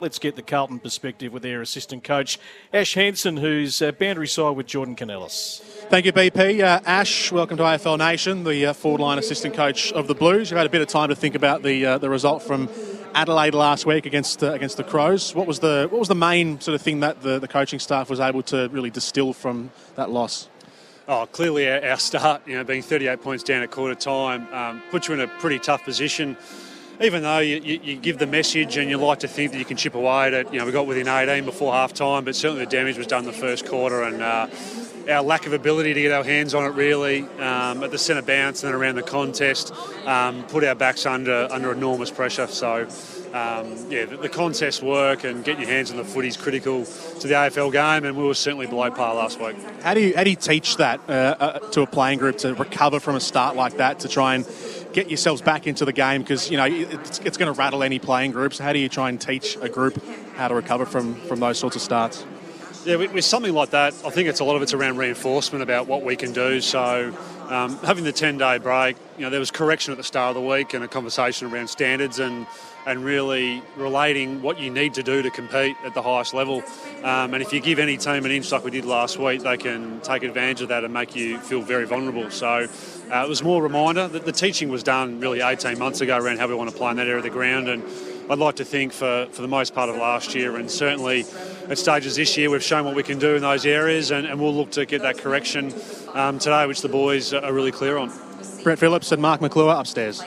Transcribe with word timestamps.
Let's 0.00 0.18
get 0.18 0.34
the 0.34 0.40
Carlton 0.40 0.78
perspective 0.78 1.30
with 1.30 1.42
their 1.42 1.60
assistant 1.60 2.04
coach, 2.04 2.38
Ash 2.72 2.94
Hansen, 2.94 3.36
who's 3.36 3.82
uh, 3.82 3.92
boundary 3.92 4.28
side 4.28 4.56
with 4.56 4.66
Jordan 4.66 4.96
Canellis. 4.96 5.60
Thank 5.90 6.06
you, 6.06 6.12
BP. 6.14 6.64
Uh, 6.64 6.80
Ash, 6.86 7.30
welcome 7.30 7.58
to 7.58 7.62
AFL 7.64 7.98
Nation, 7.98 8.42
the 8.44 8.64
uh, 8.64 8.72
forward 8.72 9.02
line 9.02 9.18
assistant 9.18 9.52
coach 9.54 9.92
of 9.92 10.06
the 10.06 10.14
Blues. 10.14 10.50
You've 10.50 10.56
had 10.56 10.66
a 10.66 10.70
bit 10.70 10.80
of 10.80 10.88
time 10.88 11.10
to 11.10 11.14
think 11.14 11.34
about 11.34 11.62
the 11.62 11.84
uh, 11.84 11.98
the 11.98 12.08
result 12.08 12.42
from 12.42 12.70
Adelaide 13.14 13.52
last 13.52 13.84
week 13.84 14.06
against 14.06 14.42
uh, 14.42 14.54
against 14.54 14.78
the 14.78 14.84
Crows. 14.84 15.34
What 15.34 15.46
was 15.46 15.58
the 15.58 15.86
what 15.90 15.98
was 15.98 16.08
the 16.08 16.14
main 16.14 16.58
sort 16.62 16.74
of 16.74 16.80
thing 16.80 17.00
that 17.00 17.20
the, 17.20 17.38
the 17.38 17.48
coaching 17.48 17.78
staff 17.78 18.08
was 18.08 18.20
able 18.20 18.42
to 18.44 18.70
really 18.70 18.88
distill 18.88 19.34
from 19.34 19.70
that 19.96 20.08
loss? 20.08 20.48
Oh, 21.08 21.26
clearly 21.26 21.68
our, 21.68 21.98
start, 21.98 22.48
you 22.48 22.54
know, 22.54 22.64
being 22.64 22.82
38 22.82 23.20
points 23.20 23.44
down 23.44 23.62
at 23.62 23.70
quarter 23.70 23.96
time, 23.96 24.50
um, 24.54 24.82
puts 24.90 25.08
you 25.08 25.14
in 25.14 25.20
a 25.20 25.26
pretty 25.26 25.58
tough 25.58 25.84
position 25.84 26.38
even 27.00 27.22
though 27.22 27.38
you, 27.38 27.56
you, 27.56 27.80
you, 27.82 27.96
give 27.96 28.18
the 28.18 28.26
message 28.26 28.76
and 28.76 28.90
you 28.90 28.98
like 28.98 29.20
to 29.20 29.28
think 29.28 29.52
that 29.52 29.58
you 29.58 29.64
can 29.64 29.76
chip 29.76 29.94
away 29.94 30.26
at 30.26 30.34
it, 30.34 30.52
you 30.52 30.58
know, 30.58 30.66
we 30.66 30.72
got 30.72 30.86
within 30.86 31.08
18 31.08 31.44
before 31.44 31.72
half 31.72 31.94
time, 31.94 32.24
but 32.24 32.36
certainly 32.36 32.64
the 32.64 32.70
damage 32.70 32.98
was 32.98 33.06
done 33.06 33.24
the 33.24 33.32
first 33.32 33.66
quarter 33.66 34.02
and 34.02 34.22
uh, 34.22 34.46
our 35.08 35.22
lack 35.22 35.46
of 35.46 35.52
ability 35.52 35.94
to 35.94 36.02
get 36.02 36.12
our 36.12 36.24
hands 36.24 36.54
on 36.54 36.64
it 36.64 36.74
really 36.74 37.22
um, 37.38 37.82
at 37.82 37.90
the 37.90 37.98
centre 37.98 38.22
bounce 38.22 38.62
and 38.62 38.72
then 38.72 38.80
around 38.80 38.96
the 38.96 39.02
contest 39.02 39.72
um, 40.06 40.44
put 40.44 40.62
our 40.62 40.74
backs 40.74 41.06
under 41.06 41.48
under 41.50 41.72
enormous 41.72 42.10
pressure. 42.10 42.46
So, 42.46 42.82
um, 43.32 43.90
yeah, 43.90 44.04
the, 44.04 44.18
the, 44.22 44.28
contest 44.28 44.82
work 44.82 45.24
and 45.24 45.44
getting 45.44 45.62
your 45.62 45.70
hands 45.70 45.90
on 45.90 45.96
the 45.96 46.04
footy 46.04 46.28
is 46.28 46.36
critical 46.36 46.84
to 46.84 47.28
the 47.28 47.34
AFL 47.34 47.72
game, 47.72 48.04
and 48.04 48.16
we 48.16 48.24
were 48.24 48.34
certainly 48.34 48.66
below 48.66 48.90
par 48.90 49.14
last 49.14 49.40
week. 49.40 49.56
How 49.82 49.94
do 49.94 50.00
you 50.00 50.14
how 50.16 50.24
do 50.24 50.30
you 50.30 50.36
teach 50.36 50.76
that 50.76 51.00
uh, 51.08 51.12
uh, 51.12 51.58
to 51.70 51.82
a 51.82 51.86
playing 51.86 52.18
group 52.18 52.38
to 52.38 52.54
recover 52.54 53.00
from 53.00 53.16
a 53.16 53.20
start 53.20 53.56
like 53.56 53.76
that 53.78 54.00
to 54.00 54.08
try 54.08 54.34
and 54.34 54.44
get 54.92 55.08
yourselves 55.08 55.42
back 55.42 55.66
into 55.66 55.84
the 55.84 55.92
game 55.92 56.22
because 56.22 56.50
you 56.50 56.56
know 56.56 56.66
it's, 56.66 57.18
it's 57.20 57.36
going 57.36 57.52
to 57.52 57.58
rattle 57.58 57.82
any 57.82 57.98
playing 57.98 58.32
groups. 58.32 58.58
How 58.58 58.72
do 58.72 58.78
you 58.78 58.88
try 58.88 59.08
and 59.08 59.20
teach 59.20 59.56
a 59.60 59.68
group 59.68 60.02
how 60.36 60.48
to 60.48 60.54
recover 60.54 60.86
from 60.86 61.14
from 61.14 61.40
those 61.40 61.58
sorts 61.58 61.76
of 61.76 61.82
starts? 61.82 62.24
Yeah, 62.84 62.96
with 62.96 63.24
something 63.26 63.52
like 63.52 63.70
that, 63.70 63.92
I 64.06 64.10
think 64.10 64.28
it's 64.28 64.40
a 64.40 64.44
lot 64.44 64.56
of 64.56 64.62
it's 64.62 64.72
around 64.72 64.96
reinforcement 64.96 65.62
about 65.62 65.86
what 65.86 66.02
we 66.02 66.16
can 66.16 66.32
do. 66.32 66.62
So, 66.62 67.14
um, 67.50 67.76
having 67.78 68.04
the 68.04 68.12
10 68.12 68.38
day 68.38 68.58
break, 68.58 68.96
you 69.16 69.24
know, 69.24 69.30
there 69.30 69.40
was 69.40 69.50
correction 69.50 69.92
at 69.92 69.96
the 69.96 70.04
start 70.04 70.36
of 70.36 70.42
the 70.42 70.48
week 70.48 70.72
and 70.72 70.84
a 70.84 70.88
conversation 70.88 71.52
around 71.52 71.68
standards 71.68 72.18
and 72.18 72.46
and 72.86 73.04
really 73.04 73.62
relating 73.76 74.40
what 74.40 74.58
you 74.58 74.70
need 74.70 74.94
to 74.94 75.02
do 75.02 75.22
to 75.22 75.30
compete 75.30 75.76
at 75.84 75.94
the 75.94 76.02
highest 76.02 76.32
level. 76.32 76.62
Um, 77.02 77.34
and 77.34 77.42
if 77.42 77.52
you 77.52 77.60
give 77.60 77.78
any 77.78 77.96
team 77.96 78.24
an 78.24 78.30
inch 78.30 78.50
like 78.52 78.64
we 78.64 78.70
did 78.70 78.84
last 78.84 79.18
week, 79.18 79.42
they 79.42 79.56
can 79.56 80.00
take 80.00 80.22
advantage 80.22 80.62
of 80.62 80.68
that 80.68 80.84
and 80.84 80.92
make 80.92 81.14
you 81.14 81.38
feel 81.38 81.60
very 81.60 81.84
vulnerable. 81.84 82.30
So 82.30 82.48
uh, 82.48 83.24
it 83.24 83.28
was 83.28 83.42
more 83.42 83.60
a 83.60 83.62
reminder 83.62 84.08
that 84.08 84.24
the 84.24 84.32
teaching 84.32 84.70
was 84.70 84.82
done 84.82 85.20
really 85.20 85.40
18 85.40 85.78
months 85.78 86.00
ago 86.00 86.16
around 86.16 86.38
how 86.38 86.48
we 86.48 86.54
want 86.54 86.70
to 86.70 86.76
play 86.76 86.90
in 86.90 86.96
that 86.96 87.06
area 87.06 87.18
of 87.18 87.22
the 87.22 87.30
ground. 87.30 87.68
And 87.68 87.84
I'd 88.30 88.38
like 88.38 88.56
to 88.56 88.64
think 88.64 88.92
for, 88.92 89.26
for 89.32 89.42
the 89.42 89.48
most 89.48 89.74
part 89.74 89.90
of 89.90 89.96
last 89.96 90.36
year 90.36 90.54
and 90.54 90.70
certainly 90.70 91.24
at 91.68 91.78
stages 91.78 92.14
this 92.14 92.36
year, 92.36 92.48
we've 92.48 92.62
shown 92.62 92.84
what 92.84 92.94
we 92.94 93.02
can 93.02 93.18
do 93.18 93.34
in 93.34 93.42
those 93.42 93.66
areas 93.66 94.12
and, 94.12 94.24
and 94.24 94.40
we'll 94.40 94.54
look 94.54 94.70
to 94.72 94.86
get 94.86 95.02
that 95.02 95.18
correction 95.18 95.74
um, 96.14 96.38
today, 96.38 96.64
which 96.66 96.80
the 96.80 96.88
boys 96.88 97.34
are 97.34 97.52
really 97.52 97.72
clear 97.72 97.98
on. 97.98 98.12
Brett 98.62 98.78
Phillips 98.78 99.10
and 99.10 99.20
Mark 99.20 99.40
Maclure 99.40 99.76
upstairs. 99.76 100.22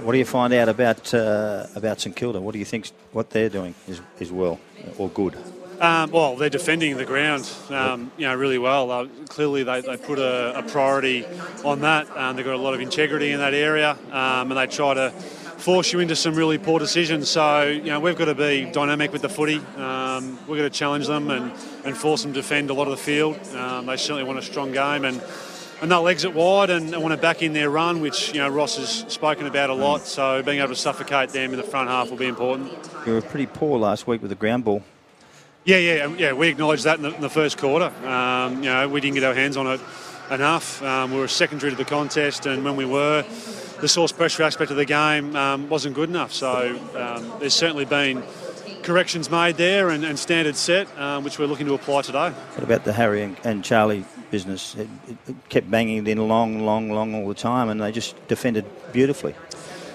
What 0.00 0.10
do 0.10 0.18
you 0.18 0.24
find 0.24 0.52
out 0.54 0.68
about 0.68 1.14
uh, 1.14 1.68
about 1.76 2.00
St 2.00 2.16
Kilda? 2.16 2.40
What 2.40 2.52
do 2.52 2.58
you 2.58 2.64
think 2.64 2.90
what 3.12 3.30
they're 3.30 3.48
doing 3.48 3.76
is, 3.86 4.00
is 4.18 4.32
well 4.32 4.58
or 4.98 5.08
good? 5.08 5.38
Um, 5.80 6.10
well, 6.10 6.36
they're 6.36 6.50
defending 6.50 6.96
the 6.96 7.04
ground, 7.04 7.50
um, 7.70 8.10
you 8.16 8.26
know, 8.26 8.34
really 8.34 8.58
well. 8.58 8.90
Uh, 8.90 9.06
clearly, 9.28 9.62
they, 9.62 9.82
they 9.82 9.96
put 9.96 10.18
a, 10.18 10.58
a, 10.58 10.62
priority 10.62 11.26
on 11.64 11.82
that. 11.82 12.08
Um, 12.16 12.34
they've 12.34 12.44
got 12.44 12.54
a 12.54 12.58
lot 12.58 12.72
of 12.72 12.80
integrity 12.80 13.30
in 13.30 13.38
that 13.40 13.52
area, 13.52 13.90
um, 14.10 14.50
and 14.50 14.56
they 14.56 14.66
try 14.66 14.94
to 14.94 15.12
force 15.56 15.92
you 15.92 16.00
into 16.00 16.16
some 16.16 16.34
really 16.34 16.58
poor 16.58 16.78
decisions. 16.78 17.28
So, 17.28 17.66
you 17.66 17.84
know, 17.84 18.00
we've 18.00 18.16
got 18.16 18.26
to 18.26 18.34
be 18.34 18.70
dynamic 18.70 19.12
with 19.12 19.22
the 19.22 19.28
footy. 19.28 19.58
Um, 19.76 20.38
we've 20.46 20.58
got 20.58 20.64
to 20.64 20.70
challenge 20.70 21.06
them 21.06 21.30
and, 21.30 21.52
and 21.84 21.96
force 21.96 22.22
them 22.22 22.32
to 22.32 22.40
defend 22.40 22.70
a 22.70 22.74
lot 22.74 22.86
of 22.88 22.90
the 22.90 23.02
field. 23.02 23.38
Um, 23.54 23.86
they 23.86 23.96
certainly 23.96 24.24
want 24.24 24.38
a 24.38 24.42
strong 24.42 24.72
game, 24.72 25.04
and 25.04 25.22
and 25.82 25.90
they'll 25.90 26.08
exit 26.08 26.34
wide 26.34 26.70
and, 26.70 26.94
and 26.94 27.02
want 27.02 27.14
to 27.14 27.20
back 27.20 27.42
in 27.42 27.52
their 27.52 27.68
run, 27.68 28.00
which 28.00 28.32
you 28.32 28.38
know 28.38 28.48
Ross 28.48 28.76
has 28.76 29.12
spoken 29.12 29.46
about 29.46 29.70
a 29.70 29.74
lot. 29.74 30.06
So 30.06 30.42
being 30.42 30.58
able 30.58 30.68
to 30.68 30.76
suffocate 30.76 31.30
them 31.30 31.50
in 31.50 31.56
the 31.56 31.62
front 31.62 31.88
half 31.88 32.10
will 32.10 32.16
be 32.16 32.26
important. 32.26 32.72
You 33.06 33.14
were 33.14 33.22
pretty 33.22 33.46
poor 33.46 33.78
last 33.78 34.06
week 34.06 34.22
with 34.22 34.30
the 34.30 34.36
ground 34.36 34.64
ball. 34.64 34.82
Yeah, 35.64 35.78
yeah, 35.78 36.14
yeah. 36.16 36.32
We 36.32 36.48
acknowledged 36.48 36.84
that 36.84 36.98
in 36.98 37.02
the, 37.02 37.14
in 37.14 37.20
the 37.20 37.28
first 37.28 37.58
quarter. 37.58 37.92
Um, 38.06 38.62
you 38.62 38.70
know, 38.70 38.88
we 38.88 39.00
didn't 39.00 39.14
get 39.14 39.24
our 39.24 39.34
hands 39.34 39.56
on 39.56 39.66
it 39.66 39.80
enough. 40.30 40.82
Um, 40.82 41.12
we 41.12 41.18
were 41.18 41.28
secondary 41.28 41.70
to 41.70 41.76
the 41.76 41.84
contest, 41.84 42.46
and 42.46 42.64
when 42.64 42.76
we 42.76 42.84
were, 42.84 43.24
the 43.80 43.88
source 43.88 44.12
pressure 44.12 44.42
aspect 44.42 44.70
of 44.70 44.76
the 44.76 44.84
game 44.84 45.36
um, 45.36 45.68
wasn't 45.68 45.94
good 45.94 46.08
enough. 46.08 46.32
So 46.32 46.78
um, 46.96 47.40
there's 47.40 47.54
certainly 47.54 47.84
been 47.84 48.22
corrections 48.82 49.30
made 49.30 49.56
there 49.56 49.90
and, 49.90 50.04
and 50.04 50.18
standards 50.18 50.58
set, 50.58 50.86
um, 50.98 51.24
which 51.24 51.38
we're 51.38 51.46
looking 51.46 51.66
to 51.66 51.74
apply 51.74 52.02
today. 52.02 52.30
What 52.30 52.62
about 52.62 52.84
the 52.84 52.92
Harry 52.92 53.22
and, 53.22 53.36
and 53.44 53.64
Charlie 53.64 54.04
business. 54.30 54.74
It, 54.74 54.88
it, 55.08 55.48
kept 55.48 55.70
banging 55.70 55.98
it 55.98 56.08
in 56.08 56.28
long, 56.28 56.64
long, 56.64 56.90
long 56.90 57.14
all 57.14 57.28
the 57.28 57.34
time, 57.34 57.68
and 57.68 57.80
they 57.80 57.92
just 57.92 58.14
defended 58.28 58.64
beautifully. 58.92 59.34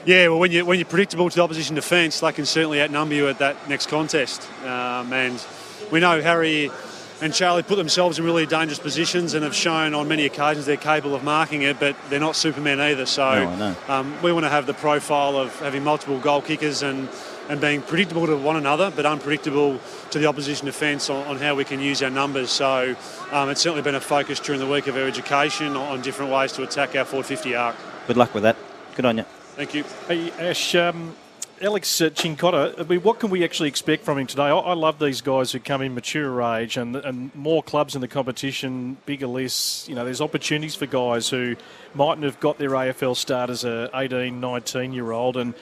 Yeah, 0.05 0.29
well, 0.29 0.39
when, 0.39 0.51
you, 0.51 0.65
when 0.65 0.79
you're 0.79 0.87
predictable 0.87 1.29
to 1.29 1.35
the 1.35 1.43
opposition 1.43 1.75
defence, 1.75 2.19
they 2.21 2.31
can 2.31 2.45
certainly 2.45 2.81
outnumber 2.81 3.13
you 3.13 3.27
at 3.27 3.39
that 3.39 3.69
next 3.69 3.87
contest. 3.87 4.49
Um, 4.63 5.13
and 5.13 5.45
we 5.91 5.99
know 5.99 6.21
Harry 6.21 6.71
and 7.21 7.33
Charlie 7.33 7.63
put 7.63 7.75
themselves 7.75 8.17
in 8.19 8.25
really 8.25 8.45
dangerous 8.45 8.79
positions 8.79 9.33
and 9.33 9.43
have 9.43 9.55
shown 9.55 9.93
on 9.93 10.07
many 10.07 10.25
occasions 10.25 10.65
they're 10.65 10.77
capable 10.77 11.15
of 11.15 11.23
marking 11.23 11.61
it, 11.61 11.79
but 11.79 11.95
they're 12.09 12.19
not 12.19 12.35
Superman 12.35 12.79
either. 12.79 13.05
So 13.05 13.55
no, 13.55 13.75
um, 13.87 14.21
we 14.21 14.31
want 14.33 14.45
to 14.45 14.49
have 14.49 14.65
the 14.65 14.73
profile 14.73 15.37
of 15.37 15.57
having 15.59 15.83
multiple 15.83 16.19
goal 16.19 16.41
kickers 16.41 16.83
and 16.83 17.07
and 17.49 17.59
being 17.59 17.81
predictable 17.81 18.25
to 18.27 18.37
one 18.37 18.55
another, 18.55 18.91
but 18.95 19.05
unpredictable 19.05 19.77
to 20.11 20.19
the 20.19 20.25
opposition 20.25 20.65
defence 20.65 21.09
on, 21.09 21.27
on, 21.27 21.37
how 21.37 21.53
we 21.53 21.65
can 21.65 21.81
use 21.81 22.01
our 22.01 22.09
numbers. 22.09 22.49
So 22.49 22.95
um, 23.31 23.49
it's 23.49 23.59
certainly 23.59 23.81
been 23.81 23.95
a 23.95 23.99
focus 23.99 24.39
during 24.39 24.61
the 24.61 24.67
week 24.67 24.87
of 24.87 24.95
our 24.95 25.05
education 25.05 25.75
on 25.75 26.01
different 26.01 26.31
ways 26.31 26.53
to 26.53 26.63
attack 26.63 26.95
our 26.95 27.03
450 27.03 27.55
arc. 27.55 27.75
Good 28.07 28.15
luck 28.15 28.33
with 28.33 28.43
that. 28.43 28.55
Good 28.95 29.05
on 29.05 29.17
you. 29.17 29.23
Thank 29.55 29.73
you. 29.73 29.83
Hey, 30.07 30.31
Ash. 30.31 30.75
Um, 30.75 31.13
Alex 31.61 32.01
uh, 32.01 32.09
Cincotta, 32.09 32.79
I 32.79 32.83
mean, 32.83 33.03
what 33.03 33.19
can 33.19 33.29
we 33.29 33.43
actually 33.43 33.69
expect 33.69 34.03
from 34.03 34.17
him 34.17 34.25
today? 34.25 34.45
I, 34.45 34.55
I, 34.55 34.73
love 34.73 34.97
these 34.97 35.21
guys 35.21 35.51
who 35.51 35.59
come 35.59 35.83
in 35.83 35.93
mature 35.93 36.41
age 36.41 36.75
and, 36.75 36.95
and 36.95 37.33
more 37.35 37.61
clubs 37.61 37.93
in 37.93 38.01
the 38.01 38.07
competition, 38.07 38.97
bigger 39.05 39.27
lists. 39.27 39.87
You 39.87 39.93
know, 39.93 40.03
there's 40.03 40.21
opportunities 40.21 40.73
for 40.73 40.87
guys 40.87 41.29
who 41.29 41.55
mightn't 41.93 42.23
have 42.23 42.39
got 42.39 42.57
their 42.57 42.71
AFL 42.71 43.15
start 43.15 43.51
as 43.51 43.63
a 43.63 43.91
18, 43.93 44.39
19 44.39 44.91
year 44.91 45.11
old 45.11 45.37
and 45.37 45.53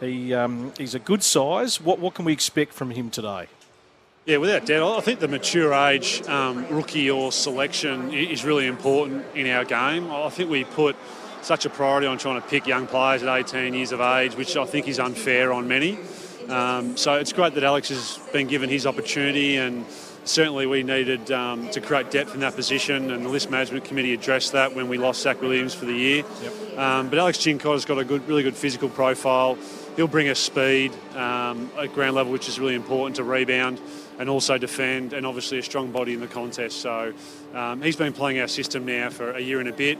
he, 0.00 0.32
um, 0.32 0.72
he's 0.78 0.94
a 0.94 1.00
good 1.00 1.24
size. 1.24 1.80
What, 1.80 1.98
what 1.98 2.14
can 2.14 2.24
we 2.24 2.32
expect 2.32 2.72
from 2.72 2.92
him 2.92 3.10
today? 3.10 3.48
Yeah, 4.26 4.36
without 4.36 4.64
doubt, 4.64 4.96
I 4.96 5.00
think 5.00 5.18
the 5.18 5.26
mature 5.26 5.74
age 5.74 6.22
um, 6.28 6.68
rookie 6.68 7.10
or 7.10 7.32
selection 7.32 8.12
is 8.12 8.44
really 8.44 8.66
important 8.66 9.24
in 9.34 9.48
our 9.48 9.64
game. 9.64 10.08
I 10.12 10.28
think 10.28 10.50
we 10.50 10.62
put 10.62 10.94
such 11.42 11.64
a 11.64 11.70
priority 11.70 12.06
on 12.06 12.18
trying 12.18 12.40
to 12.40 12.46
pick 12.46 12.66
young 12.66 12.86
players 12.86 13.22
at 13.22 13.28
18 13.28 13.74
years 13.74 13.92
of 13.92 14.00
age, 14.00 14.34
which 14.34 14.56
I 14.56 14.64
think 14.64 14.88
is 14.88 14.98
unfair 14.98 15.52
on 15.52 15.68
many. 15.68 15.98
Um, 16.48 16.96
so 16.96 17.14
it's 17.14 17.32
great 17.32 17.54
that 17.54 17.64
Alex 17.64 17.88
has 17.90 18.18
been 18.32 18.46
given 18.46 18.70
his 18.70 18.86
opportunity, 18.86 19.56
and 19.56 19.84
certainly 20.24 20.66
we 20.66 20.82
needed 20.82 21.30
um, 21.30 21.68
to 21.70 21.80
create 21.80 22.10
depth 22.10 22.34
in 22.34 22.40
that 22.40 22.54
position, 22.54 23.10
and 23.10 23.24
the 23.24 23.28
list 23.28 23.50
management 23.50 23.84
committee 23.84 24.14
addressed 24.14 24.52
that 24.52 24.74
when 24.74 24.88
we 24.88 24.98
lost 24.98 25.22
Zac 25.22 25.40
Williams 25.42 25.74
for 25.74 25.84
the 25.84 25.92
year. 25.92 26.24
Yep. 26.42 26.78
Um, 26.78 27.08
but 27.10 27.18
Alex 27.18 27.38
Cincotta's 27.38 27.84
got 27.84 27.98
a 27.98 28.04
good, 28.04 28.26
really 28.28 28.42
good 28.42 28.56
physical 28.56 28.88
profile 28.88 29.58
he'll 29.98 30.06
bring 30.06 30.28
us 30.28 30.38
speed 30.38 30.92
um, 31.16 31.68
at 31.76 31.92
ground 31.92 32.14
level, 32.14 32.30
which 32.30 32.48
is 32.48 32.60
really 32.60 32.76
important 32.76 33.16
to 33.16 33.24
rebound 33.24 33.80
and 34.20 34.30
also 34.30 34.56
defend, 34.56 35.12
and 35.12 35.26
obviously 35.26 35.58
a 35.58 35.62
strong 35.62 35.90
body 35.90 36.14
in 36.14 36.20
the 36.20 36.28
contest. 36.28 36.80
So 36.80 37.12
um, 37.52 37.82
he's 37.82 37.96
been 37.96 38.12
playing 38.12 38.38
our 38.38 38.46
system 38.46 38.86
now 38.86 39.10
for 39.10 39.32
a 39.32 39.40
year 39.40 39.58
and 39.58 39.68
a 39.68 39.72
bit. 39.72 39.98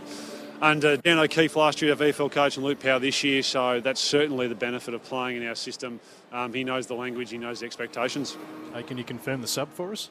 Under 0.61 0.97
Dan 0.97 1.21
O'Keefe 1.21 1.55
last 1.55 1.81
year, 1.81 1.93
our 1.93 1.97
VFL 1.97 2.33
coach, 2.33 2.57
and 2.57 2.67
Luke 2.67 2.81
Power 2.81 2.99
this 2.99 3.23
year, 3.23 3.45
so 3.45 3.79
that's 3.79 4.01
certainly 4.01 4.49
the 4.49 4.57
benefit 4.57 4.93
of 4.93 5.05
playing 5.05 5.37
in 5.37 5.47
our 5.47 5.55
system. 5.55 6.01
Um, 6.33 6.53
he 6.53 6.65
knows 6.65 6.89
the 6.89 6.95
language, 6.95 7.31
he 7.31 7.39
knows 7.39 7.61
the 7.61 7.67
expectations. 7.67 8.37
Hey, 8.75 8.83
can 8.83 8.99
you 8.99 9.05
confirm 9.05 9.41
the 9.41 9.47
sub 9.47 9.73
for 9.73 9.93
us? 9.93 10.11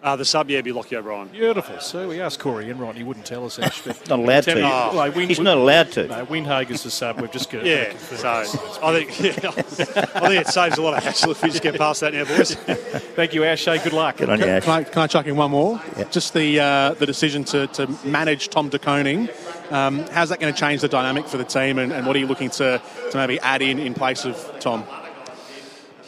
Uh, 0.00 0.14
the 0.14 0.24
sub, 0.24 0.48
yeah, 0.48 0.60
be 0.60 0.70
Lochie 0.72 0.96
O'Brien. 0.96 1.26
Beautiful. 1.26 1.80
So 1.80 2.08
we 2.08 2.20
asked 2.20 2.38
Corey 2.38 2.70
Enright, 2.70 2.94
he 2.94 3.02
wouldn't 3.02 3.26
tell 3.26 3.44
us, 3.44 3.58
Ash. 3.58 3.82
But 3.84 4.08
Not 4.08 4.20
allowed 4.20 4.44
to. 4.44 4.54
Tell 4.54 4.90
Oh. 4.92 4.96
like, 4.96 5.16
Win- 5.16 5.28
He's 5.28 5.40
not 5.40 5.56
allowed 5.56 5.90
to. 5.92 6.06
No, 6.06 6.24
Windhager's 6.26 6.84
the 6.84 6.90
sub. 6.90 7.20
We've 7.20 7.32
just 7.32 7.50
got 7.50 7.64
Yeah, 7.66 7.96
so 7.96 8.28
I 8.80 8.92
think 9.04 9.20
yeah, 9.20 9.48
I 9.50 9.62
think 10.28 10.40
it 10.40 10.46
saves 10.46 10.78
a 10.78 10.82
lot 10.82 10.96
of 10.96 11.02
hassle 11.02 11.32
if 11.32 11.42
we 11.42 11.50
just 11.50 11.62
get 11.64 11.76
past 11.76 12.00
that 12.02 12.14
now, 12.14 12.24
boys. 12.26 12.54
Thank 13.16 13.34
you, 13.34 13.42
Ash. 13.42 13.64
Hey, 13.64 13.82
good 13.82 13.92
luck. 13.92 14.18
Good 14.18 14.30
on 14.30 14.38
you, 14.38 14.46
Ash. 14.46 14.62
Can 14.64 14.72
I, 14.72 14.84
can 14.84 15.02
I 15.02 15.06
chuck 15.08 15.26
in 15.26 15.34
one 15.36 15.50
more? 15.50 15.80
Just 16.12 16.32
the 16.32 16.60
uh, 16.60 16.94
the 16.94 17.06
decision 17.06 17.42
to, 17.44 17.66
to 17.68 17.88
manage 18.06 18.50
Tom 18.50 18.68
De 18.68 18.78
Koning. 18.78 19.28
Um, 19.70 19.98
how's 20.12 20.28
that 20.28 20.38
going 20.38 20.54
to 20.54 20.58
change 20.58 20.80
the 20.80 20.88
dynamic 20.88 21.26
for 21.26 21.38
the 21.38 21.44
team, 21.44 21.78
and, 21.80 21.92
and 21.92 22.06
what 22.06 22.14
are 22.14 22.20
you 22.20 22.26
looking 22.28 22.50
to, 22.50 22.80
to 23.10 23.16
maybe 23.16 23.40
add 23.40 23.62
in 23.62 23.78
in 23.80 23.94
place 23.94 24.24
of 24.24 24.36
Tom? 24.60 24.84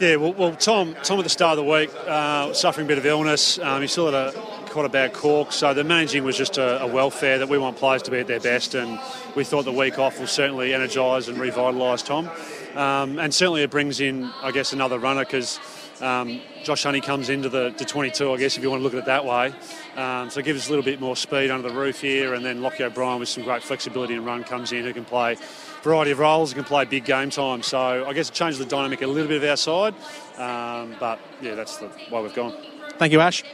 Yeah, 0.01 0.17
well, 0.17 0.33
well 0.33 0.57
Tom, 0.57 0.97
Tom 1.03 1.19
at 1.19 1.25
the 1.25 1.29
start 1.29 1.59
of 1.59 1.67
the 1.67 1.71
week, 1.71 1.91
uh, 2.07 2.55
suffering 2.55 2.87
a 2.87 2.89
bit 2.89 2.97
of 2.97 3.05
illness. 3.05 3.59
Um, 3.59 3.83
he 3.83 3.87
still 3.87 4.07
had 4.11 4.15
a 4.15 4.33
quite 4.71 4.87
a 4.87 4.89
bad 4.89 5.13
cork, 5.13 5.53
so 5.53 5.75
the 5.75 5.85
managing 5.85 6.25
was 6.25 6.39
just 6.39 6.57
a, 6.57 6.81
a 6.81 6.87
welfare 6.87 7.37
that 7.37 7.51
we 7.51 7.59
want 7.59 7.77
players 7.77 8.01
to 8.05 8.11
be 8.11 8.19
at 8.19 8.27
their 8.27 8.41
best, 8.41 8.75
and 8.75 8.99
we 9.37 9.45
thought 9.45 9.67
the 9.67 9.73
week 9.73 9.99
off 9.99 10.19
will 10.19 10.27
certainly 10.27 10.73
energise 10.73 11.29
and 11.29 11.37
revitalise 11.37 12.03
Tom, 12.03 12.31
um, 12.77 13.19
and 13.19 13.35
certainly 13.35 13.63
it 13.63 13.71
brings 13.71 14.01
in, 14.01 14.31
I 14.43 14.53
guess, 14.53 14.73
another 14.73 14.99
runner 14.99 15.23
because. 15.23 15.61
Um, 16.01 16.41
Josh 16.63 16.83
Honey 16.83 17.01
comes 17.01 17.29
into 17.29 17.49
the 17.49 17.71
to 17.71 17.85
22, 17.85 18.33
I 18.33 18.37
guess, 18.37 18.57
if 18.57 18.63
you 18.63 18.71
want 18.71 18.81
to 18.81 18.85
look 18.85 18.95
at 18.95 19.01
it 19.01 19.05
that 19.07 19.25
way. 19.25 19.53
Um, 19.97 20.31
so 20.31 20.41
it 20.41 20.45
gives 20.45 20.61
us 20.61 20.69
a 20.69 20.71
little 20.71 20.85
bit 20.85 21.01
more 21.01 21.17
speed 21.17 21.51
under 21.51 21.69
the 21.69 21.75
roof 21.75 22.01
here, 22.01 22.35
and 22.35 22.45
then 22.45 22.61
Lochie 22.61 22.83
O'Brien 22.83 23.21
with 23.21 23.29
some 23.29 23.45
great 23.45 23.63
flexibility 23.63 24.15
and 24.15 24.25
run 24.25 24.45
comes 24.45 24.73
in, 24.73 24.85
who 24.85 24.93
can 24.93 25.05
play 25.05 25.35
a 25.35 25.83
variety 25.83 26.11
of 26.11 26.19
roles, 26.19 26.55
can 26.55 26.65
play 26.65 26.85
big 26.85 27.05
game 27.05 27.31
time. 27.31 27.63
So 27.63 28.07
I 28.07 28.13
guess 28.13 28.29
it 28.29 28.35
changes 28.35 28.59
the 28.59 28.65
dynamic 28.65 29.03
a 29.03 29.07
little 29.07 29.29
bit 29.29 29.43
of 29.43 29.49
our 29.49 29.57
side, 29.57 29.95
um, 30.39 30.97
but 30.99 31.19
yeah, 31.41 31.55
that's 31.55 31.77
the 31.79 31.91
way 32.11 32.23
we've 32.23 32.35
gone. 32.35 32.55
Thank 32.99 33.13
you, 33.13 33.21
Ash. 33.21 33.45